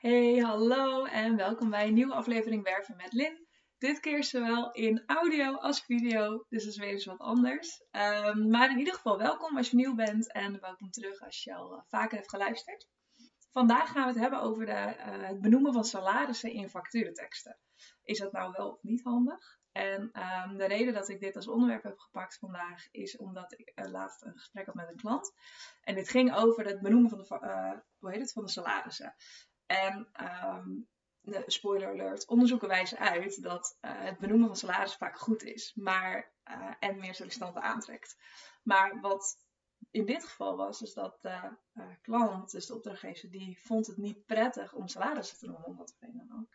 Hey, 0.00 0.38
hallo 0.38 1.04
en 1.04 1.36
welkom 1.36 1.70
bij 1.70 1.86
een 1.86 1.94
nieuwe 1.94 2.14
aflevering 2.14 2.64
Werven 2.64 2.96
met 2.96 3.12
Lin. 3.12 3.46
Dit 3.78 4.00
keer 4.00 4.24
zowel 4.24 4.72
in 4.72 5.02
audio 5.06 5.54
als 5.54 5.80
video, 5.80 6.44
dus 6.48 6.64
dat 6.64 6.72
is 6.72 6.78
weer 6.78 6.88
eens 6.88 7.04
wat 7.04 7.18
anders. 7.18 7.84
Ehm, 7.90 8.48
maar 8.48 8.70
in 8.70 8.78
ieder 8.78 8.94
geval 8.94 9.18
welkom 9.18 9.56
als 9.56 9.70
je 9.70 9.76
nieuw 9.76 9.94
bent 9.94 10.32
en 10.32 10.60
welkom 10.60 10.90
terug 10.90 11.20
als 11.20 11.44
je 11.44 11.54
al 11.54 11.72
eh, 11.72 11.82
vaker 11.88 12.16
hebt 12.16 12.30
geluisterd. 12.30 12.88
Vandaag 13.52 13.90
gaan 13.90 14.02
we 14.02 14.08
het 14.08 14.18
hebben 14.18 14.40
over 14.40 14.66
de, 14.66 14.72
eh, 14.72 15.28
het 15.28 15.40
benoemen 15.40 15.72
van 15.72 15.84
salarissen 15.84 16.52
in 16.52 16.68
facturenteksten. 16.68 17.58
Is 18.02 18.18
dat 18.18 18.32
nou 18.32 18.52
wel 18.56 18.70
of 18.70 18.82
niet 18.82 19.02
handig? 19.02 19.58
En 19.72 20.08
ehm, 20.12 20.56
de 20.56 20.66
reden 20.66 20.94
dat 20.94 21.08
ik 21.08 21.20
dit 21.20 21.36
als 21.36 21.48
onderwerp 21.48 21.82
heb 21.82 21.98
gepakt 21.98 22.38
vandaag 22.38 22.88
is 22.90 23.16
omdat 23.16 23.52
ik 23.58 23.72
uh, 23.74 23.90
laatst 23.90 24.22
een 24.22 24.38
gesprek 24.38 24.66
had 24.66 24.74
met 24.74 24.88
een 24.88 24.96
klant. 24.96 25.32
En 25.82 25.94
dit 25.94 26.08
ging 26.08 26.34
over 26.34 26.64
het 26.64 26.80
benoemen 26.80 27.10
van 27.10 27.18
de, 27.18 27.82
hoe 27.98 28.10
heet 28.10 28.20
het, 28.20 28.32
van 28.32 28.44
de 28.44 28.50
salarissen. 28.50 29.14
En 29.70 30.08
um, 30.20 30.88
de 31.20 31.42
spoiler 31.46 31.88
alert, 31.88 32.26
onderzoeken 32.26 32.68
wijzen 32.68 32.98
uit 32.98 33.42
dat 33.42 33.78
uh, 33.80 33.90
het 33.94 34.18
benoemen 34.18 34.46
van 34.46 34.56
salaris 34.56 34.94
vaak 34.94 35.18
goed 35.18 35.42
is, 35.42 35.74
maar, 35.74 36.32
uh, 36.50 36.74
en 36.78 36.98
meer 36.98 37.14
sollicitanten 37.14 37.62
aantrekt. 37.62 38.16
Maar 38.62 39.00
wat 39.00 39.36
in 39.90 40.06
dit 40.06 40.24
geval 40.24 40.56
was, 40.56 40.82
is 40.82 40.92
dat 40.92 41.18
de 41.20 41.56
uh, 41.74 41.84
klant, 42.02 42.50
dus 42.50 42.66
de 42.66 42.74
opdrachtgever, 42.74 43.30
die 43.30 43.58
vond 43.60 43.86
het 43.86 43.96
niet 43.96 44.26
prettig 44.26 44.72
om 44.72 44.88
salarissen 44.88 45.38
te 45.38 45.46
noemen, 45.46 45.66
om 45.66 45.76
wat 45.76 45.96
reden 45.98 46.26
dan 46.28 46.40
ook. 46.40 46.48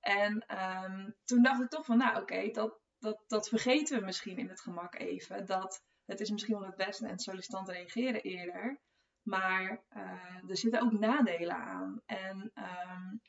En 0.00 0.58
um, 0.84 1.16
toen 1.24 1.42
dacht 1.42 1.62
ik 1.62 1.68
toch 1.68 1.84
van, 1.84 1.98
nou 1.98 2.20
oké, 2.20 2.50
dat, 2.50 2.80
dat, 2.98 3.24
dat 3.26 3.48
vergeten 3.48 3.98
we 3.98 4.04
misschien 4.04 4.38
in 4.38 4.48
het 4.48 4.60
gemak 4.60 4.94
even. 4.94 5.46
Dat 5.46 5.84
het 6.04 6.20
is 6.20 6.30
misschien 6.30 6.58
wel 6.58 6.66
het 6.66 6.76
beste 6.76 7.06
en 7.06 7.18
sollicitanten 7.18 7.74
reageren 7.74 8.22
eerder. 8.22 8.80
Maar 9.26 9.84
uh, 9.96 10.50
er 10.50 10.56
zitten 10.56 10.82
ook 10.82 10.92
nadelen 10.92 11.56
aan. 11.56 12.02
En 12.06 12.52
um, 12.54 13.20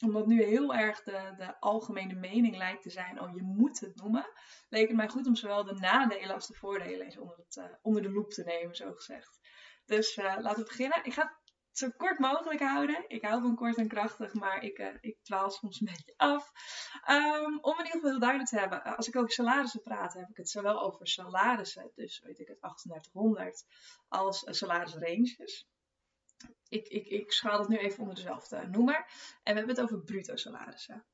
omdat 0.00 0.26
nu 0.26 0.42
heel 0.42 0.74
erg 0.74 1.02
de, 1.02 1.34
de 1.36 1.60
algemene 1.60 2.14
mening 2.14 2.56
lijkt 2.56 2.82
te 2.82 2.90
zijn, 2.90 3.20
oh 3.20 3.34
je 3.34 3.42
moet 3.42 3.80
het 3.80 3.96
noemen, 3.96 4.30
leek 4.68 4.88
het 4.88 4.96
mij 4.96 5.08
goed 5.08 5.26
om 5.26 5.34
zowel 5.34 5.64
de 5.64 5.74
nadelen 5.74 6.34
als 6.34 6.46
de 6.46 6.54
voordelen 6.54 7.06
eens 7.06 7.18
onder, 7.18 7.36
het, 7.36 7.56
uh, 7.56 7.64
onder 7.82 8.02
de 8.02 8.10
loep 8.10 8.30
te 8.30 8.42
nemen, 8.44 8.74
zo 8.74 8.92
gezegd. 8.92 9.38
Dus 9.84 10.16
uh, 10.16 10.24
laten 10.24 10.58
we 10.58 10.68
beginnen. 10.68 11.04
Ik 11.04 11.12
ga 11.12 11.37
zo 11.78 11.90
kort 11.96 12.18
mogelijk 12.18 12.60
houden. 12.60 13.04
Ik 13.08 13.22
hou 13.22 13.42
van 13.42 13.54
kort 13.54 13.76
en 13.76 13.88
krachtig, 13.88 14.34
maar 14.34 14.62
ik, 14.62 14.78
uh, 14.78 14.94
ik 15.00 15.16
dwaal 15.22 15.50
soms 15.50 15.80
een 15.80 15.86
beetje 15.86 16.14
af. 16.16 16.52
Um, 17.10 17.58
om 17.60 17.78
in 17.78 17.84
ieder 17.84 17.92
geval 17.92 18.10
heel 18.10 18.18
duidelijk 18.18 18.48
te 18.48 18.58
hebben, 18.58 18.96
als 18.96 19.08
ik 19.08 19.16
over 19.16 19.32
salarissen 19.32 19.82
praat, 19.82 20.14
heb 20.14 20.28
ik 20.28 20.36
het 20.36 20.50
zowel 20.50 20.80
over 20.80 21.08
salarissen, 21.08 21.90
dus 21.94 22.20
weet 22.24 22.38
ik 22.38 22.48
het 22.48 22.60
3800, 22.60 23.64
als 24.08 24.42
salarisranges. 24.46 25.68
Ik, 26.68 26.88
ik, 26.88 27.06
ik 27.06 27.32
schaal 27.32 27.58
het 27.58 27.68
nu 27.68 27.76
even 27.76 28.00
onder 28.00 28.14
dezelfde 28.14 28.66
noemer. 28.66 28.96
En 29.42 29.54
we 29.54 29.58
hebben 29.58 29.68
het 29.68 29.80
over 29.80 30.02
bruto 30.02 30.36
salarissen. 30.36 31.04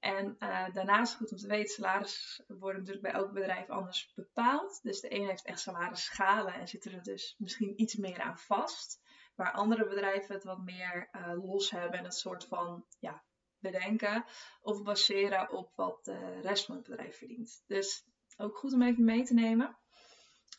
En 0.00 0.36
uh, 0.38 0.72
daarnaast, 0.72 1.14
goed 1.14 1.30
om 1.30 1.36
te 1.36 1.46
weten, 1.46 1.74
salaris 1.74 2.42
worden 2.46 2.80
natuurlijk 2.80 3.12
bij 3.12 3.20
elk 3.20 3.32
bedrijf 3.32 3.68
anders 3.68 4.12
bepaald. 4.14 4.82
Dus 4.82 5.00
de 5.00 5.14
een 5.14 5.26
heeft 5.26 5.44
echt 5.44 5.60
salarisschalen 5.60 6.54
en 6.54 6.68
zit 6.68 6.84
er 6.84 7.02
dus 7.02 7.34
misschien 7.38 7.80
iets 7.80 7.96
meer 7.96 8.20
aan 8.20 8.38
vast. 8.38 9.00
Waar 9.40 9.52
andere 9.52 9.88
bedrijven 9.88 10.34
het 10.34 10.44
wat 10.44 10.58
meer 10.58 11.08
uh, 11.12 11.44
los 11.44 11.70
hebben 11.70 11.98
en 11.98 12.04
het 12.04 12.14
soort 12.14 12.44
van 12.44 12.86
ja, 12.98 13.22
bedenken 13.58 14.24
of 14.60 14.82
baseren 14.82 15.50
op 15.52 15.72
wat 15.74 16.04
de 16.04 16.40
rest 16.40 16.66
van 16.66 16.74
het 16.74 16.84
bedrijf 16.84 17.18
verdient. 17.18 17.64
Dus 17.66 18.04
ook 18.36 18.58
goed 18.58 18.72
om 18.72 18.82
even 18.82 19.04
mee 19.04 19.22
te 19.22 19.34
nemen. 19.34 19.78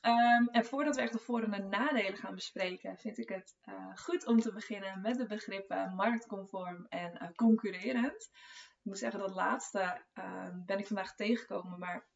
Um, 0.02 0.48
en 0.48 0.66
voordat 0.66 0.96
we 0.96 1.02
echt 1.02 1.14
de 1.14 1.20
voor- 1.20 1.44
en 1.44 1.52
de 1.52 1.78
nadelen 1.78 2.18
gaan 2.18 2.36
bespreken, 2.36 2.98
vind 2.98 3.18
ik 3.18 3.30
het 3.30 3.58
uh, 3.66 3.96
goed 3.96 4.26
om 4.26 4.40
te 4.40 4.54
beginnen 4.54 5.02
met 5.02 5.18
de 5.18 5.26
begrippen 5.26 5.96
marktconform 5.96 6.86
en 6.90 7.18
uh, 7.22 7.30
concurrerend. 7.36 8.30
Ik 8.78 8.84
moet 8.84 8.98
zeggen, 8.98 9.20
dat 9.20 9.36
laatste 9.36 10.06
uh, 10.14 10.48
ben 10.66 10.80
ik 10.80 10.88
vandaag 10.88 11.16
tegengekomen, 11.16 11.80
maar 11.80 12.10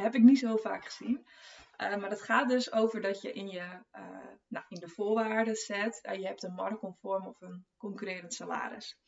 heb 0.00 0.14
ik 0.14 0.22
niet 0.22 0.38
zo 0.38 0.56
vaak 0.56 0.84
gezien. 0.84 1.26
Uh, 1.78 1.96
maar 1.96 2.10
dat 2.10 2.22
gaat 2.22 2.48
dus 2.48 2.72
over 2.72 3.00
dat 3.00 3.22
je 3.22 3.32
in, 3.32 3.48
je, 3.48 3.80
nou, 4.48 4.64
in 4.68 4.80
de 4.80 4.88
voorwaarden 4.88 5.56
zet, 5.56 6.00
je 6.02 6.26
hebt 6.26 6.42
een 6.42 6.54
marktconform 6.54 7.26
of 7.26 7.40
een 7.40 7.66
concurrerend 7.76 8.34
salaris. 8.34 8.98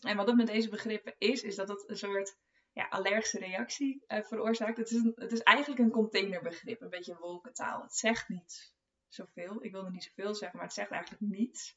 En 0.00 0.16
wat 0.16 0.26
dat 0.26 0.36
met 0.36 0.46
deze 0.46 0.68
begrippen 0.68 1.14
is, 1.18 1.42
is 1.42 1.54
dat 1.54 1.68
het 1.68 1.84
een 1.86 1.96
soort 1.96 2.36
ja, 2.72 2.86
allergische 2.88 3.38
reactie 3.38 4.04
veroorzaakt. 4.06 4.76
Het 4.76 4.90
is, 4.90 5.02
het 5.14 5.32
is 5.32 5.42
eigenlijk 5.42 5.80
een 5.80 5.90
containerbegrip, 5.90 6.80
een 6.80 6.90
beetje 6.90 7.18
wolkentaal. 7.20 7.82
Het 7.82 7.94
zegt 7.94 8.28
niet 8.28 8.74
zoveel. 9.08 9.64
Ik 9.64 9.72
wilde 9.72 9.90
niet 9.90 10.04
zoveel 10.04 10.34
zeggen, 10.34 10.58
maar 10.58 10.66
het 10.66 10.76
zegt 10.76 10.90
eigenlijk 10.90 11.22
niets. 11.22 11.76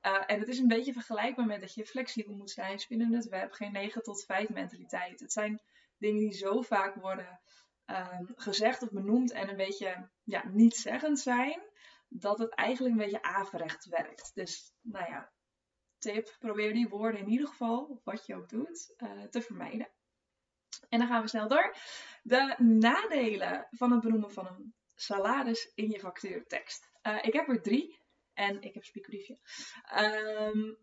En 0.00 0.38
het 0.38 0.48
is 0.48 0.58
een 0.58 0.68
beetje 0.68 0.92
vergelijkbaar 0.92 1.46
met 1.46 1.60
dat 1.60 1.74
je 1.74 1.86
flexibel 1.86 2.34
moet 2.34 2.50
zijn, 2.50 2.78
spinnen 2.78 3.12
het 3.12 3.28
web, 3.28 3.52
geen 3.52 3.72
9 3.72 4.02
tot 4.02 4.24
5 4.24 4.48
mentaliteit. 4.48 5.20
Het 5.20 5.32
zijn 5.32 5.60
dingen 5.98 6.20
die 6.20 6.32
zo 6.32 6.60
vaak 6.60 6.94
worden 6.94 7.40
um, 7.90 8.32
gezegd 8.36 8.82
of 8.82 8.90
benoemd 8.90 9.32
en 9.32 9.48
een 9.48 9.56
beetje 9.56 10.08
ja, 10.24 10.48
niet 10.48 10.76
zeggend 10.76 11.18
zijn, 11.18 11.60
dat 12.08 12.38
het 12.38 12.54
eigenlijk 12.54 12.94
een 12.94 13.02
beetje 13.02 13.22
averecht 13.22 13.84
werkt. 13.84 14.30
Dus 14.34 14.74
nou 14.80 15.10
ja, 15.10 15.32
tip, 15.98 16.36
probeer 16.38 16.72
die 16.72 16.88
woorden 16.88 17.20
in 17.20 17.28
ieder 17.28 17.48
geval, 17.48 18.00
wat 18.04 18.26
je 18.26 18.34
ook 18.34 18.48
doet, 18.48 18.94
uh, 18.98 19.22
te 19.22 19.42
vermijden. 19.42 19.88
En 20.88 20.98
dan 20.98 21.08
gaan 21.08 21.22
we 21.22 21.28
snel 21.28 21.48
door. 21.48 21.76
De 22.22 22.54
nadelen 22.58 23.66
van 23.70 23.92
het 23.92 24.00
benoemen 24.00 24.32
van 24.32 24.46
een 24.46 24.74
salaris 24.94 25.72
in 25.74 25.90
je 25.90 25.98
factuurtekst. 25.98 26.90
Uh, 27.02 27.18
ik 27.22 27.32
heb 27.32 27.48
er 27.48 27.62
drie 27.62 27.98
en 28.34 28.62
ik 28.62 28.74
heb 28.74 28.84
spiekbriefje. 28.84 29.38
Um, 29.96 30.76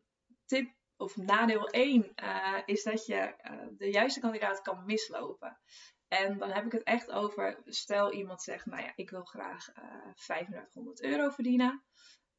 tip 0.46 0.76
of 0.98 1.18
nadeel 1.18 1.68
1 1.68 2.12
uh, 2.16 2.58
is 2.66 2.84
dat 2.84 3.06
je 3.06 3.36
de 3.78 3.90
juiste 3.90 4.20
kandidaat 4.20 4.62
kan 4.62 4.86
mislopen. 4.86 5.60
En 6.08 6.38
dan 6.38 6.50
heb 6.50 6.66
ik 6.66 6.72
het 6.72 6.84
echt 6.84 7.12
over, 7.12 7.62
stel 7.66 8.14
iemand 8.14 8.42
zegt, 8.42 8.66
nou 8.66 8.84
ja, 8.84 8.92
ik 8.96 9.10
wil 9.10 9.24
graag 9.24 9.72
3500 10.16 11.02
euro 11.02 11.30
verdienen. 11.30 11.84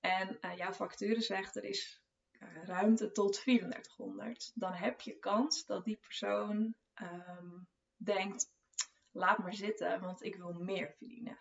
En 0.01 0.39
jouw 0.57 0.73
factuur 0.73 1.23
zegt, 1.23 1.57
er 1.57 1.65
is 1.65 2.03
ruimte 2.65 3.13
tot 3.13 3.33
3400. 3.33 4.53
Dan 4.55 4.73
heb 4.73 5.01
je 5.01 5.19
kans 5.19 5.65
dat 5.65 5.85
die 5.85 5.97
persoon 5.97 6.75
um, 7.03 7.69
denkt, 7.97 8.51
laat 9.11 9.39
maar 9.39 9.55
zitten, 9.55 10.01
want 10.01 10.23
ik 10.23 10.37
wil 10.37 10.53
meer 10.53 10.95
verdienen. 10.97 11.39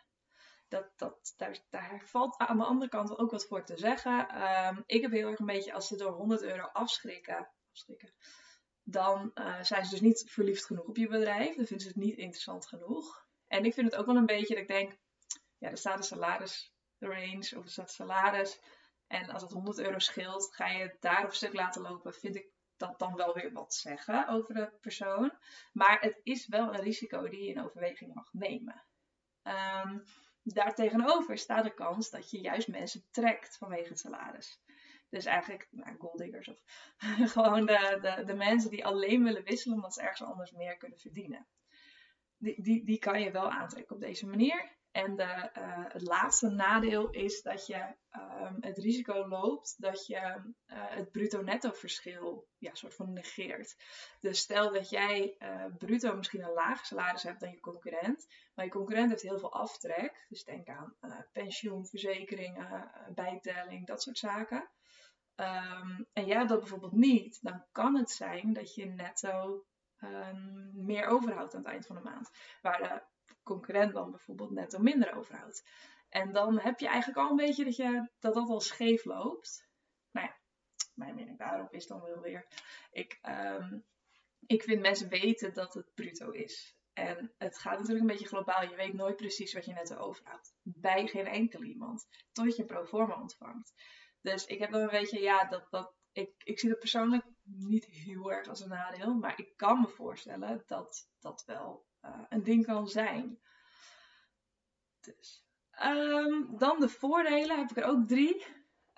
Dat, 0.68 0.92
dat, 0.96 1.34
daar, 1.38 1.60
daar 1.70 2.02
valt 2.06 2.38
aan 2.38 2.58
de 2.58 2.64
andere 2.64 2.90
kant 2.90 3.18
ook 3.18 3.32
wat 3.32 3.46
voor 3.46 3.64
te 3.64 3.78
zeggen. 3.78 4.42
Um, 4.68 4.84
ik 4.86 5.02
heb 5.02 5.12
heel 5.12 5.30
erg 5.30 5.40
een 5.40 5.46
beetje, 5.46 5.74
als 5.74 5.88
ze 5.88 5.96
door 5.96 6.12
100 6.12 6.42
euro 6.42 6.64
afschrikken, 6.64 7.50
afschrikken 7.72 8.14
dan 8.90 9.32
uh, 9.36 9.64
zijn 9.64 9.86
ze 9.86 9.92
dus 9.92 10.02
niet 10.02 10.26
verliefd 10.28 10.66
genoeg 10.66 10.86
op 10.86 10.98
je 10.98 11.08
bedrijf. 11.08 11.56
Dan 11.56 11.66
vinden 11.66 11.80
ze 11.80 11.88
het 11.88 11.96
niet 11.96 12.18
interessant 12.18 12.68
genoeg. 12.68 13.26
En 13.48 13.66
ik 13.66 13.74
vind 13.74 13.92
het 13.92 14.00
ook 14.00 14.06
wel 14.06 14.16
een 14.16 14.26
beetje 14.26 14.54
dat 14.54 14.64
ik 14.64 14.68
denk, 14.68 14.98
ja, 15.58 15.70
er 15.70 15.78
staat 15.78 15.98
een 15.98 16.04
salaris 16.04 16.74
range 17.00 17.54
of 17.58 17.64
er 17.64 17.70
staat 17.70 17.92
salaris. 17.92 18.60
En 19.08 19.30
als 19.30 19.42
het 19.42 19.52
100 19.52 19.80
euro 19.80 20.00
scheelt, 20.00 20.56
ga 20.56 20.68
je 20.68 20.82
het 20.82 20.98
daar 21.00 21.26
op 21.26 21.34
stuk 21.34 21.54
laten 21.54 21.82
lopen, 21.82 22.14
vind 22.14 22.36
ik 22.36 22.50
dat 22.78 23.00
dan 23.00 23.16
wel 23.16 23.34
weer 23.34 23.52
wat 23.52 23.74
zeggen 23.74 24.28
over 24.28 24.54
de 24.54 24.72
persoon. 24.82 25.38
Maar 25.74 26.02
het 26.02 26.20
is 26.24 26.48
wel 26.48 26.74
een 26.74 26.82
risico 26.82 27.30
die 27.30 27.44
je 27.44 27.52
in 27.54 27.64
overweging 27.64 28.14
mag 28.14 28.34
nemen. 28.34 28.84
Um, 29.44 30.04
daartegenover 30.44 31.38
staat 31.38 31.64
de 31.64 31.74
kans 31.74 32.10
dat 32.10 32.32
je 32.32 32.40
juist 32.40 32.68
mensen 32.68 33.08
trekt 33.12 33.58
vanwege 33.58 33.90
het 33.90 34.00
salaris. 34.00 34.62
Dus 35.10 35.26
eigenlijk 35.26 35.68
nou, 35.72 35.98
golddiggers 35.98 36.48
of 36.48 36.62
gewoon 37.34 37.66
de, 37.66 37.98
de, 38.02 38.24
de 38.26 38.34
mensen 38.34 38.70
die 38.70 38.86
alleen 38.86 39.24
willen 39.24 39.44
wisselen 39.44 39.76
omdat 39.76 39.94
ze 39.94 40.02
ergens 40.02 40.22
anders 40.22 40.52
meer 40.52 40.78
kunnen 40.78 41.00
verdienen. 41.00 41.48
Die, 42.38 42.62
die, 42.62 42.86
die 42.86 43.00
kan 43.00 43.22
je 43.22 43.32
wel 43.32 43.52
aantrekken 43.52 43.96
op 43.96 44.02
deze 44.02 44.28
manier. 44.28 44.77
En 44.98 45.16
de, 45.16 45.50
uh, 45.58 45.86
het 45.88 46.02
laatste 46.02 46.50
nadeel 46.50 47.10
is 47.10 47.42
dat 47.42 47.66
je 47.66 47.96
um, 48.12 48.58
het 48.60 48.78
risico 48.78 49.28
loopt 49.28 49.82
dat 49.82 50.06
je 50.06 50.16
uh, 50.16 50.44
het 50.68 51.12
bruto-netto 51.12 51.72
verschil 51.72 52.48
ja, 52.58 52.74
soort 52.74 52.94
van 52.94 53.14
negeert. 53.14 53.76
Dus 54.20 54.40
stel 54.40 54.74
dat 54.74 54.90
jij 54.90 55.36
uh, 55.40 55.66
bruto 55.78 56.16
misschien 56.16 56.42
een 56.42 56.54
lager 56.54 56.86
salaris 56.86 57.24
hebt 57.24 57.40
dan 57.40 57.52
je 57.52 57.60
concurrent, 57.60 58.28
maar 58.56 58.66
je 58.66 58.72
concurrent 58.72 59.10
heeft 59.10 59.22
heel 59.22 59.40
veel 59.40 59.54
aftrek. 59.54 60.26
Dus 60.30 60.44
denk 60.44 60.68
aan 60.68 60.96
pensioen, 61.32 61.86
verzekeringen, 61.86 62.92
bijtelling, 63.16 63.88
dat 63.88 64.02
soort 64.02 64.18
zaken. 64.18 64.70
Um, 65.36 66.08
en 66.14 66.26
jij 66.26 66.38
hebt 66.38 66.50
dat 66.50 66.60
bijvoorbeeld 66.60 66.96
niet, 66.96 67.40
dan 67.42 67.66
kan 67.72 67.96
het 67.96 68.12
zijn 68.12 68.54
dat 68.54 68.76
je 68.76 68.86
netto 68.86 69.66
um, 70.04 70.72
meer 70.74 71.08
overhoudt 71.08 71.54
aan 71.54 71.62
het 71.62 71.70
eind 71.70 71.86
van 71.86 71.96
de 71.96 72.02
maand. 72.02 72.30
Waar 72.62 72.78
de 72.78 73.02
concurrent 73.48 73.94
dan 73.94 74.12
bijvoorbeeld 74.12 74.52
netto 74.52 74.80
minder 74.80 75.16
overhoudt. 75.16 75.68
En 76.10 76.32
dan 76.32 76.60
heb 76.60 76.80
je 76.80 76.88
eigenlijk 76.88 77.20
al 77.20 77.30
een 77.30 77.46
beetje 77.46 77.64
dat 77.64 77.76
je, 77.76 78.10
dat, 78.20 78.34
dat 78.34 78.50
al 78.50 78.62
scheef 78.62 79.06
loopt. 79.06 79.70
Nou 80.12 80.28
ja, 80.28 80.38
mijn 80.94 81.16
mening 81.16 81.38
daarop 81.38 81.74
is 81.74 81.88
dan 81.88 82.02
wel 82.02 82.22
weer. 82.22 82.48
Ik, 82.92 83.20
um, 83.30 83.86
ik 84.46 84.64
vind 84.64 84.82
mensen 84.82 85.10
weten 85.10 85.54
dat 85.54 85.74
het 85.74 85.94
bruto 85.94 86.30
is. 86.30 86.76
En 86.94 87.34
het 87.38 87.58
gaat 87.58 87.74
natuurlijk 87.74 88.02
een 88.02 88.12
beetje 88.12 88.28
globaal. 88.28 88.70
Je 88.70 88.76
weet 88.76 88.94
nooit 88.94 89.16
precies 89.16 89.54
wat 89.54 89.66
je 89.66 89.74
netto 89.74 89.96
overhoudt. 89.96 90.56
Bij 90.62 91.08
geen 91.08 91.28
enkel 91.28 91.64
iemand. 91.64 92.08
Tot 92.32 92.56
je 92.56 92.66
pro 92.66 92.86
forma 92.86 93.22
ontvangt. 93.22 93.74
Dus 94.22 94.46
ik 94.46 94.60
heb 94.60 94.72
dan 94.72 94.82
een 94.82 94.88
beetje, 94.88 95.20
ja, 95.20 95.46
dat, 95.46 95.68
dat 95.70 95.96
ik, 96.12 96.32
ik 96.44 96.60
zie 96.60 96.70
het 96.70 96.80
persoonlijk 96.80 97.26
niet 97.44 97.86
heel 97.86 98.32
erg 98.32 98.48
als 98.48 98.60
een 98.60 98.70
nadeel, 98.70 99.14
maar 99.14 99.40
ik 99.40 99.58
kan 99.58 99.82
me 99.82 99.88
voorstellen 99.88 100.64
dat 100.66 101.10
dat 101.20 101.44
wel 101.46 101.86
uh, 102.08 102.24
een 102.30 102.44
ding 102.44 102.66
kan 102.66 102.88
zijn. 102.88 103.40
Dus. 105.02 105.46
Um, 105.84 106.58
dan 106.58 106.80
de 106.80 106.90
voordelen 106.90 107.58
heb 107.58 107.70
ik 107.70 107.78
er 107.78 107.84
ook 107.84 108.08
drie. 108.08 108.46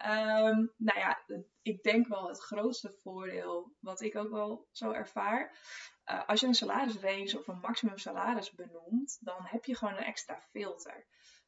Um, 0.06 0.74
nou 0.78 1.00
ja, 1.00 1.24
ik 1.62 1.84
denk 1.84 2.08
wel 2.08 2.28
het 2.28 2.40
grootste 2.40 2.94
voordeel, 3.02 3.76
wat 3.80 4.02
ik 4.02 4.16
ook 4.16 4.30
wel 4.30 4.68
zo 4.72 4.92
ervaar. 4.92 5.58
Uh, 6.06 6.28
als 6.28 6.40
je 6.40 6.48
een 6.48 6.54
salarisrange 6.54 7.38
of 7.38 7.48
een 7.48 7.60
maximum 7.60 7.98
salaris 7.98 8.52
benoemt, 8.52 9.18
dan 9.20 9.38
heb 9.42 9.66
je 9.66 9.76
gewoon 9.76 9.94
een 9.94 10.04
extra 10.04 10.42
filter. 10.50 11.08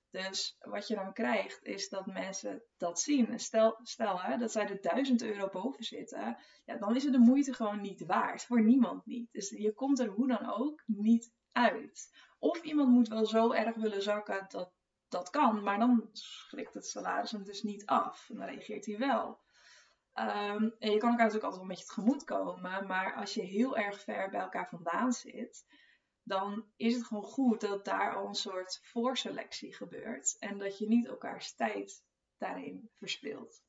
Dus 0.10 0.56
wat 0.60 0.88
je 0.88 0.96
dan 0.96 1.13
krijgt, 1.13 1.63
is 1.63 1.90
dat 1.90 2.06
mensen 2.06 2.63
dat 2.78 3.00
zien. 3.00 3.40
Stel, 3.40 3.80
stel 3.84 4.22
hè, 4.22 4.38
dat 4.38 4.52
zij 4.52 4.69
er 4.69 4.81
1000 4.81 5.22
euro 5.22 5.50
boven 5.50 5.84
zitten, 5.84 6.38
ja, 6.66 6.78
dan 6.78 6.96
is 6.96 7.04
het 7.04 7.13
de 7.13 7.19
moeite 7.19 7.54
gewoon 7.54 7.81
niet 7.81 8.06
waard. 8.06 8.44
Voor 8.46 8.63
niemand 8.63 9.06
niet. 9.06 9.31
Dus 9.31 9.50
je 9.50 9.74
komt 9.74 10.00
er 10.00 10.08
hoe 10.08 10.28
dan 10.28 10.54
ook 10.54 10.84
niet 10.86 11.31
uit. 11.51 12.12
Of 12.39 12.62
iemand 12.62 12.89
moet 12.89 13.07
wel 13.07 13.25
zo 13.25 13.51
erg 13.51 13.75
willen 13.75 14.01
zakken 14.01 14.45
dat 14.50 14.74
dat 15.09 15.30
kan, 15.30 15.63
maar 15.63 15.80
dan 15.80 16.09
schrikt 16.12 16.74
het 16.74 16.86
salaris 16.88 17.31
hem 17.31 17.44
dus 17.44 17.63
niet 17.63 17.86
af. 17.86 18.30
En 18.30 18.38
dan 18.38 18.45
reageert 18.45 18.86
hij 18.86 18.98
wel. 18.98 19.39
Ehm, 20.13 20.69
en 20.80 20.92
je 20.92 20.98
kan 20.98 21.09
elkaar 21.09 21.25
natuurlijk 21.25 21.44
altijd 21.44 21.53
wel 21.53 21.62
een 21.62 21.68
beetje 21.68 21.86
tegemoet 21.86 22.24
komen, 22.24 22.88
maar 22.88 23.15
als 23.15 23.33
je 23.33 23.42
heel 23.42 23.77
erg 23.77 24.01
ver 24.01 24.30
bij 24.30 24.39
elkaar 24.39 24.69
vandaan 24.69 25.13
zit, 25.13 25.65
dan 26.24 26.65
is 26.75 26.95
het 26.95 27.06
gewoon 27.06 27.24
goed 27.24 27.62
dat 27.62 27.86
daar 27.86 28.15
al 28.15 28.27
een 28.27 28.36
soort 28.36 28.80
voorselectie 28.83 29.74
gebeurt 29.74 30.38
en 30.39 30.57
dat 30.57 30.77
je 30.77 30.88
niet 30.88 31.07
elkaars 31.07 31.56
tijd 31.56 32.03
daarin 32.38 32.89
verspilt. 32.98 33.63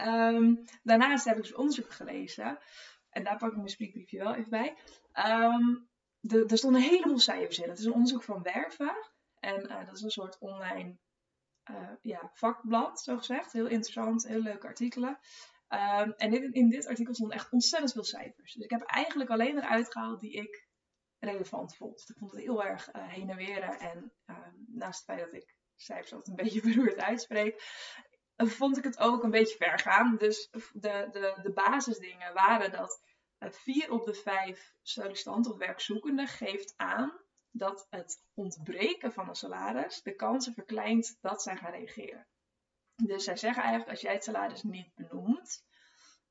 Um, 0.00 0.64
daarnaast 0.82 1.24
heb 1.24 1.36
ik 1.36 1.42
dus 1.42 1.54
onderzoek 1.54 1.92
gelezen, 1.92 2.58
en 3.10 3.24
daar 3.24 3.36
pak 3.36 3.50
ik 3.50 3.56
mijn 3.56 3.68
speakbriefje 3.68 4.18
wel 4.18 4.34
even 4.34 4.50
bij. 4.50 4.76
Um, 5.14 5.87
de, 6.20 6.44
er 6.46 6.58
stonden 6.58 6.82
een 6.82 6.88
heleboel 6.88 7.18
cijfers 7.18 7.58
in. 7.58 7.68
Het 7.68 7.78
is 7.78 7.84
een 7.84 7.92
onderzoek 7.92 8.22
van 8.22 8.42
Werven. 8.42 8.96
En 9.38 9.62
uh, 9.62 9.86
dat 9.86 9.96
is 9.96 10.02
een 10.02 10.10
soort 10.10 10.38
online 10.38 10.98
uh, 11.70 11.90
ja, 12.02 12.30
vakblad, 12.34 13.00
zo 13.00 13.16
gezegd. 13.16 13.52
Heel 13.52 13.66
interessant, 13.66 14.26
heel 14.26 14.42
leuke 14.42 14.66
artikelen. 14.66 15.18
Um, 15.68 16.12
en 16.12 16.32
in, 16.32 16.52
in 16.52 16.68
dit 16.68 16.86
artikel 16.86 17.14
stonden 17.14 17.36
echt 17.36 17.52
ontzettend 17.52 17.92
veel 17.92 18.04
cijfers. 18.04 18.52
Dus 18.54 18.64
ik 18.64 18.70
heb 18.70 18.82
eigenlijk 18.82 19.30
alleen 19.30 19.56
eruit 19.56 19.92
gehaald 19.92 20.20
die 20.20 20.32
ik 20.32 20.66
relevant 21.18 21.76
vond. 21.76 22.04
Ik 22.08 22.16
vond 22.18 22.30
het 22.30 22.40
heel 22.40 22.64
erg 22.64 22.94
uh, 22.94 23.08
heen 23.08 23.30
en 23.30 23.36
weer. 23.36 23.62
En 23.62 24.12
ehm, 24.24 24.54
naast 24.66 25.06
het 25.06 25.16
feit 25.16 25.30
dat 25.30 25.42
ik 25.42 25.56
cijfers 25.76 26.12
altijd 26.12 26.38
een 26.38 26.44
beetje 26.44 26.60
beroerd 26.68 26.96
uitspreek, 26.96 27.62
vond 28.36 28.76
ik 28.76 28.84
het 28.84 28.98
ook 28.98 29.22
een 29.22 29.30
beetje 29.30 29.56
ver 29.56 29.78
gaan. 29.78 30.16
Dus 30.16 30.48
de, 30.72 31.08
de, 31.12 31.38
de 31.42 31.52
basisdingen 31.52 32.34
waren 32.34 32.72
dat 32.72 33.02
vier 33.40 33.90
op 33.90 34.06
de 34.06 34.14
vijf 34.14 34.74
sollicitanten 34.82 35.52
of 35.52 35.58
werkzoekenden 35.58 36.26
geeft 36.26 36.74
aan 36.76 37.12
dat 37.50 37.86
het 37.90 38.24
ontbreken 38.34 39.12
van 39.12 39.28
een 39.28 39.34
salaris 39.34 40.02
de 40.02 40.14
kansen 40.14 40.54
verkleint 40.54 41.18
dat 41.20 41.42
zij 41.42 41.56
gaan 41.56 41.72
reageren. 41.72 42.26
Dus 42.94 43.24
zij 43.24 43.36
zeggen 43.36 43.62
eigenlijk, 43.62 43.90
als 43.90 44.00
jij 44.00 44.12
het 44.12 44.24
salaris 44.24 44.62
niet 44.62 44.94
benoemt, 44.94 45.64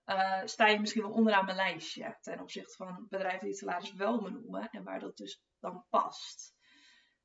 uh, 0.06 0.42
sta 0.46 0.68
je 0.68 0.80
misschien 0.80 1.02
wel 1.02 1.12
onderaan 1.12 1.46
mijn 1.46 1.58
lijstje 1.58 2.18
ten 2.22 2.40
opzichte 2.40 2.76
van 2.76 3.06
bedrijven 3.10 3.40
die 3.40 3.50
het 3.50 3.58
salaris 3.58 3.94
wel 3.94 4.22
benoemen 4.22 4.70
en 4.70 4.84
waar 4.84 5.00
dat 5.00 5.18
dus 5.18 5.42
dan 5.60 5.86
past. 5.90 6.56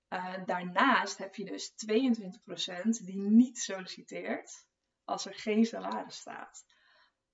Uh, 0.08 0.44
daarnaast 0.44 1.18
heb 1.18 1.34
je 1.34 1.44
dus 1.44 1.70
22% 1.70 3.04
die 3.04 3.20
niet 3.20 3.58
solliciteert 3.58 4.66
als 5.04 5.26
er 5.26 5.34
geen 5.34 5.64
salaris 5.64 6.16
staat. 6.16 6.64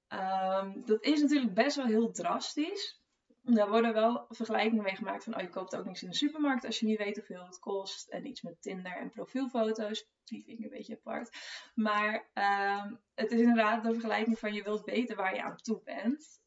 Um, 0.08 0.82
dat 0.84 1.04
is 1.04 1.20
natuurlijk 1.20 1.54
best 1.54 1.76
wel 1.76 1.86
heel 1.86 2.10
drastisch. 2.10 3.02
Daar 3.42 3.68
worden 3.68 3.92
wel 3.92 4.26
vergelijkingen 4.28 4.82
mee 4.82 4.96
gemaakt 4.96 5.24
van, 5.24 5.34
oh 5.34 5.40
je 5.40 5.48
koopt 5.48 5.76
ook 5.76 5.84
niks 5.84 6.02
in 6.02 6.08
de 6.08 6.16
supermarkt 6.16 6.64
als 6.64 6.80
je 6.80 6.86
niet 6.86 6.98
weet 6.98 7.16
hoeveel 7.16 7.44
het 7.44 7.58
kost. 7.58 8.08
En 8.08 8.26
iets 8.26 8.42
met 8.42 8.62
Tinder 8.62 8.96
en 8.96 9.10
profielfoto's. 9.10 10.06
Die 10.24 10.44
vind 10.44 10.58
ik 10.58 10.64
een 10.64 10.70
beetje 10.70 10.96
apart. 10.96 11.36
Maar 11.74 12.14
um, 12.34 13.00
het 13.14 13.32
is 13.32 13.40
inderdaad 13.40 13.82
de 13.82 13.92
vergelijking 13.92 14.38
van 14.38 14.54
je 14.54 14.62
wilt 14.62 14.84
weten 14.84 15.16
waar 15.16 15.34
je 15.34 15.42
aan 15.42 15.56
toe 15.56 15.80
bent. 15.84 16.40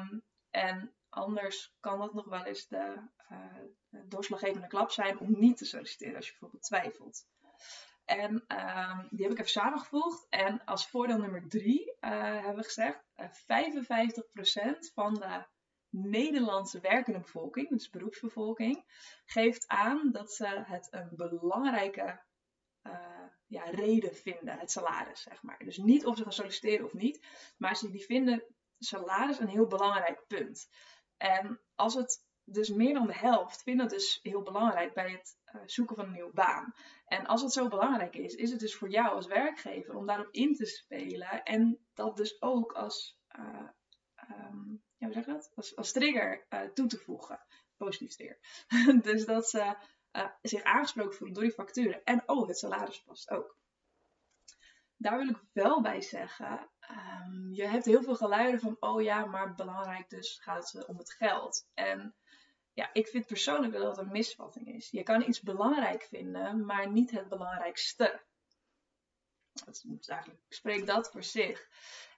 Um, 0.00 0.22
en 0.50 0.94
anders 1.08 1.74
kan 1.80 1.98
dat 1.98 2.14
nog 2.14 2.24
wel 2.24 2.44
eens 2.44 2.68
de 2.68 3.08
uh, 3.32 4.02
doorslaggevende 4.08 4.66
klap 4.66 4.90
zijn 4.90 5.18
om 5.18 5.38
niet 5.38 5.56
te 5.56 5.64
solliciteren 5.64 6.16
als 6.16 6.24
je 6.24 6.30
bijvoorbeeld 6.30 6.62
twijfelt. 6.62 7.26
En 8.06 8.32
um, 8.32 9.08
die 9.10 9.22
heb 9.22 9.32
ik 9.32 9.38
even 9.38 9.50
samengevoegd. 9.50 10.26
En 10.28 10.64
als 10.64 10.88
voordeel 10.88 11.18
nummer 11.18 11.48
drie 11.48 11.84
uh, 11.86 12.10
hebben 12.20 12.56
we 12.56 12.62
gezegd: 12.62 13.04
uh, 13.16 13.26
55% 13.26 14.92
van 14.94 15.14
de 15.14 15.44
Nederlandse 15.90 16.80
werkende 16.80 17.18
bevolking, 17.18 17.68
dus 17.68 17.90
beroepsbevolking, 17.90 18.84
geeft 19.24 19.68
aan 19.68 20.12
dat 20.12 20.32
ze 20.32 20.62
het 20.66 20.88
een 20.90 21.10
belangrijke 21.16 22.22
uh, 22.82 22.92
ja, 23.46 23.64
reden 23.64 24.14
vinden, 24.14 24.58
het 24.58 24.70
salaris, 24.70 25.22
zeg 25.22 25.42
maar. 25.42 25.58
Dus 25.58 25.76
niet 25.76 26.06
of 26.06 26.16
ze 26.16 26.22
gaan 26.22 26.32
solliciteren 26.32 26.86
of 26.86 26.92
niet, 26.92 27.26
maar 27.56 27.76
ze 27.76 27.90
die 27.90 28.04
vinden 28.04 28.44
salaris 28.78 29.38
een 29.38 29.48
heel 29.48 29.66
belangrijk 29.66 30.24
punt. 30.26 30.68
En 31.16 31.60
als 31.74 31.94
het 31.94 32.24
dus 32.48 32.68
meer 32.68 32.94
dan 32.94 33.06
de 33.06 33.14
helft 33.14 33.62
vindt 33.62 33.80
dat 33.80 33.90
dus 33.90 34.20
heel 34.22 34.42
belangrijk 34.42 34.94
bij 34.94 35.10
het 35.10 35.38
uh, 35.54 35.60
zoeken 35.64 35.96
van 35.96 36.04
een 36.04 36.12
nieuwe 36.12 36.32
baan. 36.34 36.74
En 37.06 37.26
als 37.26 37.42
het 37.42 37.52
zo 37.52 37.68
belangrijk 37.68 38.16
is, 38.16 38.34
is 38.34 38.50
het 38.50 38.60
dus 38.60 38.74
voor 38.74 38.88
jou 38.88 39.08
als 39.08 39.26
werkgever 39.26 39.96
om 39.96 40.06
daarop 40.06 40.28
in 40.30 40.54
te 40.54 40.66
spelen 40.66 41.42
en 41.42 41.78
dat 41.94 42.16
dus 42.16 42.42
ook 42.42 42.72
als 42.72 43.18
uh, 43.38 43.68
um, 44.30 44.82
ja, 44.96 45.06
hoe 45.06 45.12
zeg 45.12 45.24
dat? 45.24 45.52
Als, 45.74 45.92
trigger 45.92 46.46
uh, 46.50 46.60
toe 46.60 46.86
te 46.86 46.98
voegen. 46.98 47.40
Positief 47.76 48.14
trigger. 48.14 48.38
dus 49.12 49.24
dat 49.24 49.48
ze 49.48 49.76
zich 50.42 50.62
aangesproken 50.62 51.16
voelen 51.16 51.34
door 51.34 51.44
die 51.44 51.52
facturen. 51.52 52.04
En 52.04 52.22
oh, 52.26 52.48
het 52.48 52.58
salaris 52.58 53.02
past 53.02 53.30
ook. 53.30 53.56
Daar 54.96 55.18
wil 55.18 55.28
ik 55.28 55.42
wel 55.52 55.82
bij 55.82 56.00
zeggen, 56.00 56.70
um, 56.90 57.52
je 57.52 57.66
hebt 57.66 57.84
heel 57.84 58.02
veel 58.02 58.16
geluiden 58.16 58.60
van, 58.60 58.76
oh 58.80 59.02
ja, 59.02 59.24
maar 59.24 59.54
belangrijk 59.54 60.08
dus 60.10 60.38
gaat 60.42 60.72
het 60.72 60.86
om 60.86 60.98
het 60.98 61.12
geld. 61.12 61.68
En 61.74 62.14
ja, 62.76 62.90
ik 62.92 63.08
vind 63.08 63.26
persoonlijk 63.26 63.72
dat 63.72 63.82
dat 63.82 63.98
een 63.98 64.12
misvatting 64.12 64.74
is. 64.74 64.90
Je 64.90 65.02
kan 65.02 65.28
iets 65.28 65.40
belangrijk 65.40 66.02
vinden, 66.02 66.64
maar 66.66 66.90
niet 66.90 67.10
het 67.10 67.28
belangrijkste. 67.28 68.20
Dat 69.64 69.84
is 70.00 70.08
eigenlijk, 70.08 70.40
ik 70.48 70.54
spreek 70.54 70.86
dat 70.86 71.10
voor 71.10 71.22
zich. 71.22 71.68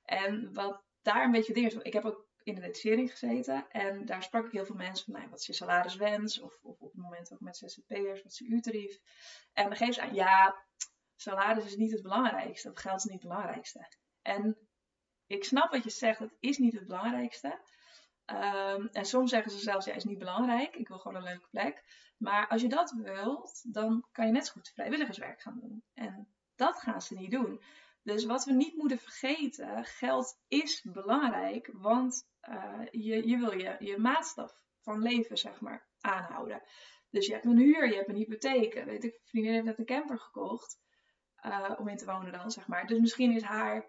En 0.04 0.52
wat 0.54 0.82
daar 1.02 1.24
een 1.24 1.30
beetje 1.30 1.52
dingen. 1.52 1.84
Ik 1.84 1.92
heb 1.92 2.04
ook 2.04 2.26
in 2.42 2.54
de 2.54 2.60
detachering 2.60 3.10
gezeten 3.10 3.70
en 3.70 4.06
daar 4.06 4.22
sprak 4.22 4.46
ik 4.46 4.52
heel 4.52 4.66
veel 4.66 4.74
mensen 4.74 5.04
van, 5.04 5.14
nou, 5.14 5.30
wat 5.30 5.40
is 5.40 5.46
je 5.46 5.52
salariswens? 5.52 6.40
Of, 6.40 6.58
of 6.62 6.80
op 6.80 6.92
het 6.92 7.02
moment 7.02 7.32
ook 7.32 7.40
met 7.40 7.56
zzp'ers, 7.56 8.22
wat 8.22 8.32
is 8.32 8.38
je 8.38 8.48
uurtarief? 8.48 8.98
En 9.52 9.64
dan 9.64 9.76
geven 9.76 9.94
ze 9.94 10.00
aan, 10.00 10.14
ja, 10.14 10.64
salaris 11.16 11.64
is 11.64 11.76
niet 11.76 11.92
het 11.92 12.02
belangrijkste, 12.02 12.70
of 12.70 12.78
geld 12.78 12.98
is 12.98 13.04
niet 13.04 13.22
het 13.22 13.28
belangrijkste. 13.28 13.92
En 14.22 14.68
ik 15.26 15.44
snap 15.44 15.70
wat 15.70 15.84
je 15.84 15.90
zegt, 15.90 16.18
het 16.18 16.36
is 16.40 16.58
niet 16.58 16.72
het 16.72 16.86
belangrijkste. 16.86 17.60
Um, 18.30 18.88
en 18.92 19.04
soms 19.04 19.30
zeggen 19.30 19.50
ze 19.50 19.58
zelfs, 19.58 19.86
ja, 19.86 19.94
is 19.94 20.04
niet 20.04 20.18
belangrijk, 20.18 20.76
ik 20.76 20.88
wil 20.88 20.98
gewoon 20.98 21.16
een 21.16 21.28
leuke 21.28 21.48
plek. 21.50 21.84
Maar 22.18 22.48
als 22.48 22.62
je 22.62 22.68
dat 22.68 22.90
wilt, 22.90 23.72
dan 23.72 24.06
kan 24.12 24.26
je 24.26 24.32
net 24.32 24.46
zo 24.46 24.52
goed 24.52 24.68
vrijwilligerswerk 24.68 25.40
gaan 25.40 25.58
doen. 25.60 25.82
En 25.94 26.28
dat 26.54 26.80
gaan 26.80 27.02
ze 27.02 27.14
niet 27.14 27.30
doen. 27.30 27.62
Dus 28.02 28.24
wat 28.24 28.44
we 28.44 28.52
niet 28.52 28.76
moeten 28.76 28.98
vergeten, 28.98 29.84
geld 29.84 30.40
is 30.48 30.82
belangrijk, 30.92 31.70
want 31.72 32.28
uh, 32.48 32.80
je, 32.90 33.28
je 33.28 33.36
wil 33.36 33.52
je, 33.52 33.76
je 33.78 33.98
maatstaf 33.98 34.60
van 34.80 35.02
leven, 35.02 35.38
zeg 35.38 35.60
maar, 35.60 35.88
aanhouden. 36.00 36.62
Dus 37.10 37.26
je 37.26 37.32
hebt 37.32 37.44
een 37.44 37.58
huur, 37.58 37.88
je 37.88 37.94
hebt 37.94 38.08
een 38.08 38.14
hypotheek. 38.14 38.84
Weet 38.84 39.04
ik, 39.04 39.20
vriendin 39.24 39.52
heeft 39.52 39.64
net 39.64 39.78
een 39.78 39.84
camper 39.84 40.18
gekocht 40.18 40.78
uh, 41.46 41.70
om 41.78 41.88
in 41.88 41.96
te 41.96 42.04
wonen 42.04 42.32
dan, 42.32 42.50
zeg 42.50 42.66
maar. 42.66 42.86
Dus 42.86 42.98
misschien 42.98 43.32
is 43.32 43.42
haar 43.42 43.86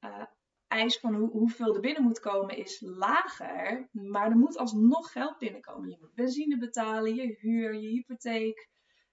uh, 0.00 0.24
eis 0.72 0.98
van 0.98 1.14
hoe, 1.14 1.30
hoeveel 1.30 1.74
er 1.74 1.80
binnen 1.80 2.02
moet 2.02 2.20
komen 2.20 2.56
is 2.56 2.80
lager, 2.80 3.88
maar 3.92 4.30
er 4.30 4.36
moet 4.36 4.56
alsnog 4.56 5.12
geld 5.12 5.38
binnenkomen. 5.38 5.90
Je 5.90 5.96
moet 6.00 6.14
benzine 6.14 6.58
betalen, 6.58 7.14
je 7.14 7.36
huur, 7.40 7.74
je 7.74 7.88
hypotheek, 7.88 8.68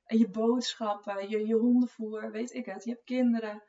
je 0.05 0.29
boodschappen, 0.29 1.29
je, 1.29 1.47
je 1.47 1.55
hondenvoer, 1.55 2.31
weet 2.31 2.53
ik 2.53 2.65
het. 2.65 2.83
Je 2.83 2.89
hebt 2.89 3.03
kinderen. 3.03 3.63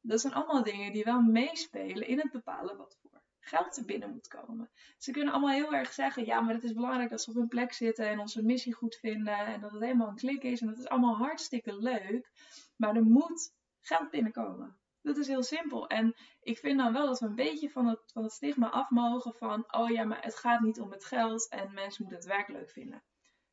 Dat 0.00 0.20
zijn 0.20 0.34
allemaal 0.34 0.62
dingen 0.62 0.92
die 0.92 1.04
wel 1.04 1.20
meespelen 1.20 2.06
in 2.06 2.18
het 2.18 2.30
bepalen 2.30 2.76
wat 2.76 2.96
voor 3.00 3.22
geld 3.44 3.76
er 3.76 3.84
binnen 3.84 4.10
moet 4.10 4.28
komen. 4.28 4.70
Ze 4.98 5.10
kunnen 5.10 5.32
allemaal 5.32 5.54
heel 5.54 5.74
erg 5.74 5.92
zeggen, 5.92 6.26
ja, 6.26 6.40
maar 6.40 6.54
het 6.54 6.64
is 6.64 6.72
belangrijk 6.72 7.10
dat 7.10 7.20
ze 7.20 7.30
op 7.30 7.36
hun 7.36 7.48
plek 7.48 7.72
zitten 7.72 8.08
en 8.08 8.18
onze 8.18 8.42
missie 8.42 8.74
goed 8.74 8.94
vinden 8.96 9.38
en 9.38 9.60
dat 9.60 9.70
het 9.70 9.80
helemaal 9.80 10.08
een 10.08 10.14
klik 10.14 10.42
is 10.42 10.60
en 10.60 10.66
dat 10.66 10.78
is 10.78 10.88
allemaal 10.88 11.16
hartstikke 11.16 11.76
leuk. 11.76 12.30
Maar 12.76 12.96
er 12.96 13.04
moet 13.04 13.52
geld 13.80 14.10
binnenkomen. 14.10 14.78
Dat 15.04 15.16
is 15.16 15.26
heel 15.26 15.42
simpel. 15.42 15.86
En 15.86 16.14
ik 16.40 16.58
vind 16.58 16.78
dan 16.78 16.92
wel 16.92 17.06
dat 17.06 17.20
we 17.20 17.26
een 17.26 17.34
beetje 17.34 17.70
van 17.70 17.86
het, 17.86 18.00
van 18.12 18.22
het 18.22 18.32
stigma 18.32 18.70
af 18.70 18.90
mogen 18.90 19.34
van, 19.34 19.72
oh 19.74 19.90
ja, 19.90 20.04
maar 20.04 20.24
het 20.24 20.36
gaat 20.36 20.60
niet 20.60 20.80
om 20.80 20.90
het 20.90 21.04
geld 21.04 21.48
en 21.48 21.74
mensen 21.74 22.02
moeten 22.02 22.20
het 22.20 22.36
werk 22.36 22.48
leuk 22.48 22.70
vinden. 22.70 23.02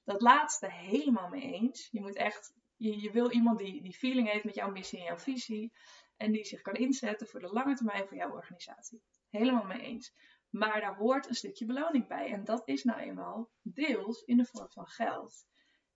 Dat 0.03 0.21
laatste 0.21 0.71
helemaal 0.71 1.29
mee 1.29 1.53
eens. 1.53 1.87
Je 1.91 2.01
moet 2.01 2.15
echt, 2.15 2.53
je, 2.75 3.01
je 3.01 3.11
wil 3.11 3.31
iemand 3.31 3.59
die 3.59 3.81
die 3.81 3.93
feeling 3.93 4.31
heeft 4.31 4.43
met 4.43 4.55
jouw 4.55 4.71
missie 4.71 4.99
en 4.99 5.05
jouw 5.05 5.17
visie. 5.17 5.71
en 6.17 6.31
die 6.31 6.45
zich 6.45 6.61
kan 6.61 6.73
inzetten 6.73 7.27
voor 7.27 7.39
de 7.39 7.53
lange 7.53 7.75
termijn 7.75 8.07
voor 8.07 8.17
jouw 8.17 8.31
organisatie. 8.31 9.01
Helemaal 9.29 9.65
mee 9.65 9.81
eens. 9.81 10.13
Maar 10.49 10.81
daar 10.81 10.95
hoort 10.95 11.27
een 11.27 11.35
stukje 11.35 11.65
beloning 11.65 12.07
bij. 12.07 12.31
En 12.31 12.43
dat 12.43 12.67
is 12.67 12.83
nou 12.83 12.99
eenmaal 12.99 13.49
deels 13.61 14.21
in 14.21 14.37
de 14.37 14.45
vorm 14.45 14.69
van 14.69 14.87
geld. 14.87 15.45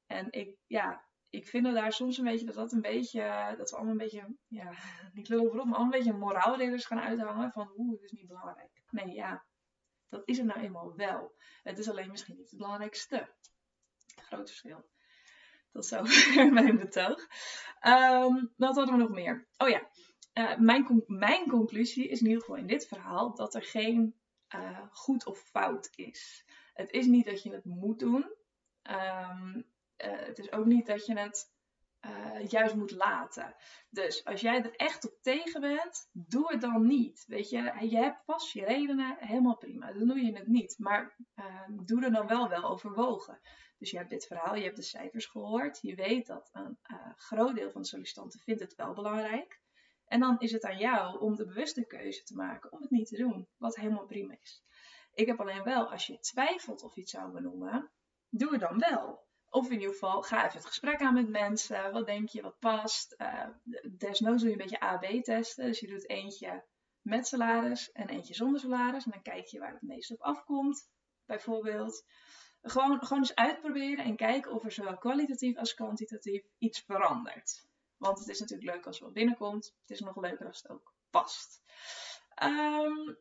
En 0.06 0.32
ik, 0.32 0.58
ja, 0.68 1.06
ik 1.36 1.48
vind 1.48 1.63
daar 1.63 1.94
soms 1.94 2.18
een 2.18 2.24
beetje 2.24 2.46
dat 2.46 2.56
dat 2.56 2.72
een 2.72 2.82
beetje, 2.82 3.54
dat 3.58 3.70
we 3.70 3.75
allemaal 3.75 3.94
een 3.94 4.00
beetje, 4.00 4.36
ja, 4.48 4.74
niet 5.13 5.30
lullen 5.30 5.46
maar 5.46 5.60
allemaal 5.60 5.82
een 5.82 5.89
beetje 5.89 6.13
moraalridders 6.13 6.86
gaan 6.86 7.00
uithangen 7.00 7.51
van 7.51 7.74
oeh, 7.77 7.92
het 7.92 8.04
is 8.04 8.12
niet 8.12 8.27
belangrijk. 8.27 8.84
Nee, 8.89 9.13
ja, 9.13 9.46
dat 10.10 10.22
is 10.25 10.38
het 10.38 10.48
nou 10.48 10.60
eenmaal 10.60 10.96
wel. 10.96 11.36
Het 11.63 11.77
is 11.77 11.89
alleen 11.89 12.10
misschien 12.10 12.36
niet 12.36 12.50
het 12.50 12.60
belangrijkste. 12.60 13.34
Groot 14.15 14.48
verschil. 14.48 14.89
Tot 15.72 15.86
zo 15.86 16.04
mijn 16.51 16.77
betoog. 16.77 17.27
Um, 17.88 18.54
wat 18.58 18.75
hadden 18.75 18.96
we 18.96 19.01
nog 19.01 19.10
meer? 19.10 19.48
Oh 19.58 19.70
ja, 19.70 19.89
uh, 20.34 20.58
mijn, 20.58 21.04
mijn 21.08 21.48
conclusie 21.48 22.08
is 22.08 22.20
in 22.20 22.25
ieder 22.27 22.42
geval 22.42 22.58
in 22.58 22.68
dit 22.68 22.88
verhaal 22.88 23.36
dat 23.36 23.56
er 23.56 23.63
geen 23.63 24.15
uh, 24.56 24.88
goed 24.92 25.25
of 25.25 25.39
fout 25.39 25.89
is. 25.96 26.46
Het 26.74 26.92
is 26.92 27.06
niet 27.06 27.25
dat 27.25 27.44
je 27.44 27.51
het 27.51 27.65
moet 27.65 28.00
doen. 28.00 28.34
Um, 28.84 29.65
uh, 29.98 30.12
het 30.20 30.40
is 30.40 30.52
ook 30.52 30.66
niet 30.66 30.86
dat 30.86 31.06
je 31.06 31.20
het 31.20 31.54
uh, 32.06 32.48
juist 32.48 32.75
moet 32.75 32.92
laten. 32.92 33.56
Dus 33.90 34.25
als 34.25 34.42
jij 34.42 34.64
er 34.64 34.75
echt 34.75 35.06
op 35.06 35.18
tegen 35.22 35.62
bent, 35.62 36.10
doe 36.12 36.52
het 36.52 36.62
dan 36.62 36.88
niet. 36.88 37.24
Weet 37.28 37.50
je, 37.50 37.74
je 37.80 37.98
hebt 37.98 38.24
vast 38.25 38.52
je 38.52 38.66
redenen, 38.66 39.18
helemaal 39.20 39.58
prima. 39.58 39.92
Dan 39.92 40.08
doe 40.08 40.25
je 40.25 40.38
het 40.38 40.48
niet. 40.48 40.75
Maar 40.78 41.16
uh, 41.36 41.46
doe 41.86 42.04
er 42.04 42.12
dan 42.12 42.28
wel 42.28 42.50
wel 42.50 42.64
overwogen. 42.64 43.40
Dus 43.78 43.92
je 43.92 43.98
hebt 43.98 44.10
dit 44.10 44.25
verhaal, 44.25 44.56
je 44.56 44.64
hebt 44.64 44.75
de 44.75 44.82
cijfers 44.82 45.25
gehoord. 45.25 45.80
Je 45.82 45.96
weet 45.96 46.28
dat 46.28 46.50
een 46.52 46.78
uh, 46.92 46.98
groot 47.16 47.56
deel 47.56 47.72
van 47.72 47.82
de 47.82 47.88
sollicitanten 47.88 48.40
vindt 48.40 48.62
het 48.62 48.75
wel 48.75 48.94
belangrijk. 48.94 49.62
En 50.06 50.20
dan 50.20 50.40
is 50.40 50.52
het 50.52 50.64
aan 50.64 50.78
jou 50.78 51.20
om 51.20 51.36
de 51.36 51.46
bewuste 51.46 51.86
keuze 51.86 52.24
te 52.24 52.36
maken 52.36 52.72
om 52.72 52.82
het 52.82 52.92
niet 52.92 53.08
te 53.08 53.18
doen. 53.18 53.48
Wat 53.58 53.75
helemaal 53.75 54.06
prima 54.06 54.36
is. 54.42 54.64
Ik 55.14 55.28
heb 55.28 55.40
alleen 55.40 55.64
wel, 55.64 55.92
als 55.92 56.08
je 56.08 56.20
twijfelt 56.20 56.84
of 56.84 56.96
het 56.96 57.10
zou 57.10 57.32
benoemen, 57.32 57.92
doe 58.30 58.52
het 58.52 58.62
dan 58.62 58.80
wel. 58.80 59.25
Of 59.56 59.66
in 59.66 59.80
ieder 59.80 59.94
geval, 59.94 60.22
ga 60.22 60.46
even 60.46 60.58
het 60.58 60.66
gesprek 60.66 61.02
aan 61.02 61.14
met 61.14 61.30
mensen. 61.30 61.92
Wat 61.92 62.06
denk 62.06 62.30
je, 62.30 62.42
wat 62.42 62.60
past? 62.60 63.16
Uh, 63.18 63.48
desnoods 63.98 64.42
doe 64.42 64.52
je 64.52 64.56
een 64.56 64.62
beetje 64.62 64.84
A-B 64.84 65.24
testen. 65.24 65.66
Dus 65.66 65.80
je 65.80 65.88
doet 65.88 66.10
eentje 66.10 66.66
met 67.02 67.28
salaris 67.28 67.92
en 67.92 68.10
eentje 68.10 68.34
zonder 68.34 68.60
salaris. 68.60 69.06
En 69.06 69.12
dan 69.12 69.22
kijk 69.22 69.46
je 69.46 69.60
waar 69.60 69.74
het 69.74 69.82
meest 69.82 70.12
op 70.12 70.22
afkomt, 70.22 70.90
bijvoorbeeld. 71.26 72.06
Gewoon, 72.62 73.06
gewoon 73.06 73.24
eens 73.24 73.36
uitproberen 73.36 74.06
en 74.06 74.16
kijken 74.16 74.52
of 74.52 74.64
er 74.64 74.72
zowel 74.72 74.98
kwalitatief 74.98 75.58
als 75.58 75.74
kwantitatief 75.74 76.44
iets 76.58 76.80
verandert. 76.80 77.68
Want 77.98 78.20
het 78.20 78.28
is 78.28 78.40
natuurlijk 78.40 78.76
leuk 78.76 78.86
als 78.86 78.96
het 78.96 79.06
wat 79.06 79.14
binnenkomt. 79.14 79.76
Het 79.82 79.90
is 79.90 80.00
nog 80.00 80.16
leuker 80.16 80.48
als 80.48 80.62
het 80.62 80.72
ook 80.72 80.94
past. 81.10 81.62
Um, 82.44 83.18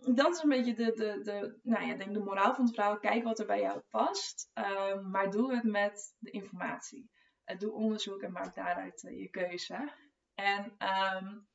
dat 0.00 0.34
is 0.34 0.42
een 0.42 0.48
beetje 0.48 0.74
de, 0.74 0.92
de, 0.92 1.20
de, 1.22 1.58
nou 1.62 1.86
ja, 1.86 1.94
denk 1.94 2.14
de 2.14 2.20
moraal 2.20 2.54
van 2.54 2.64
het 2.64 2.74
verhaal. 2.74 2.98
Kijk 2.98 3.24
wat 3.24 3.38
er 3.38 3.46
bij 3.46 3.60
jou 3.60 3.80
past. 3.90 4.50
Um, 4.54 5.10
maar 5.10 5.30
doe 5.30 5.54
het 5.54 5.64
met 5.64 6.14
de 6.18 6.30
informatie. 6.30 7.10
Uh, 7.46 7.58
doe 7.58 7.72
onderzoek 7.72 8.20
en 8.20 8.32
maak 8.32 8.54
daaruit 8.54 9.02
uh, 9.02 9.20
je 9.20 9.28
keuze. 9.28 9.92
En 10.34 10.76
um, 10.78 11.48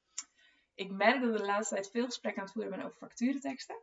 ik 0.73 0.91
merk 0.91 1.21
dat 1.21 1.31
ik 1.31 1.37
de 1.37 1.45
laatste 1.45 1.75
tijd 1.75 1.89
veel 1.91 2.05
gesprekken 2.05 2.41
aan 2.41 2.47
het 2.47 2.57
voeren 2.57 2.77
ben 2.77 2.85
over 2.85 2.97
facturenteksten. 2.97 3.75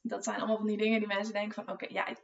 Dat 0.00 0.24
zijn 0.24 0.38
allemaal 0.38 0.56
van 0.56 0.66
die 0.66 0.76
dingen 0.76 0.98
die 0.98 1.08
mensen 1.08 1.34
denken 1.34 1.64
van... 1.64 1.74
Oké, 1.74 1.86
ja, 1.88 2.06
ik 2.06 2.18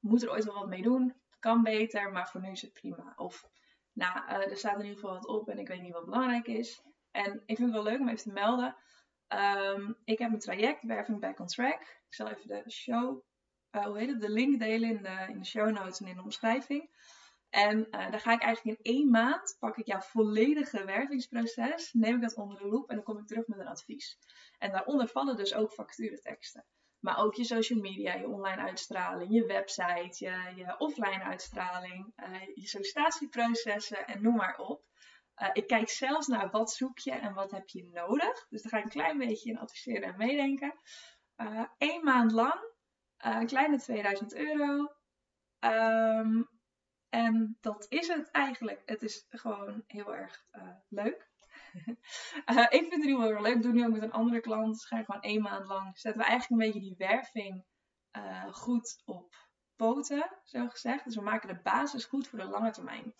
moet 0.00 0.22
er 0.22 0.30
ooit 0.30 0.44
wel 0.44 0.54
wat 0.54 0.68
mee 0.68 0.82
doen. 0.82 1.14
Kan 1.38 1.62
beter, 1.62 2.12
maar 2.12 2.28
voor 2.28 2.40
nu 2.40 2.50
is 2.50 2.62
het 2.62 2.72
prima. 2.72 3.12
Of, 3.16 3.48
nou, 3.92 4.16
uh, 4.16 4.50
er 4.50 4.56
staat 4.56 4.78
in 4.78 4.84
ieder 4.84 4.98
geval 4.98 5.14
wat 5.14 5.26
op 5.26 5.48
en 5.48 5.58
ik 5.58 5.68
weet 5.68 5.80
niet 5.80 5.92
wat 5.92 6.04
belangrijk 6.04 6.46
is. 6.46 6.82
En 7.10 7.42
ik 7.46 7.56
vind 7.56 7.74
het 7.74 7.82
wel 7.82 7.92
leuk 7.92 8.00
om 8.00 8.08
even 8.08 8.22
te 8.22 8.32
melden 8.32 8.76
Um, 9.28 9.96
ik 10.04 10.18
heb 10.18 10.32
een 10.32 10.38
traject, 10.38 10.82
Werving 10.82 11.20
Back 11.20 11.38
on 11.38 11.46
Track. 11.46 11.80
Ik 11.80 12.14
zal 12.14 12.28
even 12.28 12.48
de 12.48 12.70
show, 12.70 13.22
uh, 13.72 13.84
hoe 13.84 13.98
heet 13.98 14.08
het, 14.08 14.20
de 14.20 14.30
link 14.30 14.58
delen 14.58 14.88
in 14.88 15.02
de, 15.02 15.26
in 15.28 15.38
de 15.38 15.44
show 15.44 15.70
notes 15.70 16.00
en 16.00 16.06
in 16.06 16.16
de 16.16 16.22
omschrijving. 16.22 16.90
En 17.50 17.78
uh, 17.78 18.10
daar 18.10 18.20
ga 18.20 18.32
ik 18.32 18.42
eigenlijk 18.42 18.78
in 18.78 18.94
één 18.94 19.10
maand, 19.10 19.56
pak 19.58 19.76
ik 19.76 19.86
jouw 19.86 20.00
volledige 20.00 20.84
wervingsproces, 20.84 21.92
neem 21.92 22.14
ik 22.14 22.22
dat 22.22 22.34
onder 22.34 22.58
de 22.58 22.66
loep 22.66 22.88
en 22.88 22.94
dan 22.94 23.04
kom 23.04 23.18
ik 23.18 23.26
terug 23.26 23.46
met 23.46 23.58
een 23.58 23.66
advies. 23.66 24.18
En 24.58 24.70
daaronder 24.70 25.08
vallen 25.08 25.36
dus 25.36 25.54
ook 25.54 25.72
facturenteksten. 25.72 26.64
Maar 27.00 27.18
ook 27.18 27.34
je 27.34 27.44
social 27.44 27.80
media, 27.80 28.14
je 28.14 28.28
online 28.28 28.62
uitstraling, 28.62 29.34
je 29.34 29.46
website, 29.46 30.24
je, 30.24 30.52
je 30.56 30.74
offline 30.78 31.22
uitstraling, 31.22 32.12
uh, 32.16 32.40
je 32.54 32.66
sollicitatieprocessen 32.66 34.06
en 34.06 34.22
noem 34.22 34.36
maar 34.36 34.58
op. 34.58 34.82
Uh, 35.42 35.48
ik 35.52 35.66
kijk 35.66 35.88
zelfs 35.88 36.26
naar 36.26 36.50
wat 36.50 36.72
zoek 36.72 36.98
je 36.98 37.12
en 37.12 37.34
wat 37.34 37.50
heb 37.50 37.68
je 37.68 37.88
nodig. 37.92 38.46
Dus 38.48 38.62
daar 38.62 38.70
ga 38.70 38.78
ik 38.78 38.84
een 38.84 38.90
klein 38.90 39.18
beetje 39.18 39.50
in 39.50 39.58
adviseren 39.58 40.02
en 40.02 40.16
meedenken. 40.16 40.74
Eén 41.78 42.04
maand 42.04 42.32
lang, 42.32 42.54
uh, 43.26 43.36
een 43.40 43.46
kleine 43.46 43.78
2000 43.78 44.34
euro. 44.34 44.94
Um, 45.60 46.48
en 47.08 47.58
dat 47.60 47.86
is 47.88 48.08
het 48.08 48.30
eigenlijk. 48.30 48.82
Het 48.84 49.02
is 49.02 49.26
gewoon 49.28 49.84
heel 49.86 50.14
erg 50.14 50.46
leuk. 50.88 51.32
ik 52.70 52.86
vind 52.88 52.92
het 52.92 53.04
nu 53.04 53.16
wel 53.16 53.26
heel 53.26 53.42
leuk. 53.42 53.56
Ik 53.56 53.62
doe 53.62 53.72
nu 53.72 53.84
ook 53.84 53.92
met 53.92 54.02
een 54.02 54.12
andere 54.12 54.40
klant. 54.40 54.72
Dus 54.72 54.84
ga 54.84 55.02
gewoon 55.02 55.22
één 55.22 55.42
maand 55.42 55.66
lang. 55.66 55.98
Zetten 55.98 56.22
we 56.22 56.28
eigenlijk 56.28 56.62
een 56.62 56.72
beetje 56.72 56.88
die 56.88 57.06
werving 57.08 57.64
goed 58.50 59.02
op 59.04 59.34
poten, 59.76 60.30
zo 60.42 60.68
gezegd. 60.68 61.04
Dus 61.04 61.14
we 61.14 61.22
maken 61.22 61.48
de 61.48 61.62
basis 61.62 62.04
goed 62.04 62.28
voor 62.28 62.38
de 62.38 62.44
lange 62.44 62.70
termijn. 62.70 63.14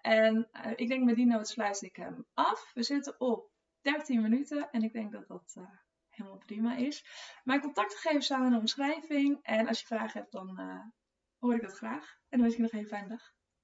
En 0.00 0.48
uh, 0.52 0.72
ik 0.76 0.88
denk 0.88 1.04
met 1.04 1.16
die 1.16 1.26
noot 1.26 1.48
sluit 1.48 1.82
ik 1.82 1.96
hem 1.96 2.26
af. 2.34 2.70
We 2.74 2.82
zitten 2.82 3.20
op 3.20 3.50
13 3.80 4.22
minuten 4.22 4.70
en 4.70 4.82
ik 4.82 4.92
denk 4.92 5.12
dat 5.12 5.28
dat 5.28 5.54
uh, 5.58 5.64
helemaal 6.08 6.38
prima 6.38 6.76
is. 6.76 7.04
Mijn 7.44 7.60
contactgegevens 7.60 8.24
staan 8.24 8.44
in 8.44 8.50
de 8.50 8.58
omschrijving. 8.58 9.38
En 9.42 9.68
als 9.68 9.80
je 9.80 9.86
vragen 9.86 10.20
hebt, 10.20 10.32
dan 10.32 10.60
uh, 10.60 10.80
hoor 11.38 11.54
ik 11.54 11.62
dat 11.62 11.76
graag. 11.76 12.16
En 12.28 12.38
dan 12.38 12.40
wens 12.40 12.52
ik 12.52 12.56
je 12.56 12.62
nog 12.62 12.72
een 12.72 12.88
fijne 12.88 13.08
dag. 13.08 13.36